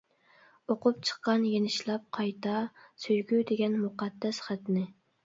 [0.73, 2.55] ئوقۇپ چىققان يېنىشلاپ قايتا،
[3.05, 4.87] سۆيگۈ دېگەن مۇقەددەس خەتنى.